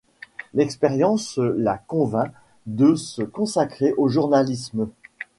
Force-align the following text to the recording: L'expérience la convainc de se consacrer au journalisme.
L'expérience 0.55 1.37
la 1.37 1.77
convainc 1.77 2.33
de 2.65 2.95
se 2.95 3.21
consacrer 3.21 3.93
au 3.97 4.07
journalisme. 4.09 4.87